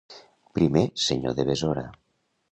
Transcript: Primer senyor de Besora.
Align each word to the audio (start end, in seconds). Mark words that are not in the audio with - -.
Primer 0.57 0.83
senyor 1.03 1.35
de 1.39 1.45
Besora. 1.51 1.85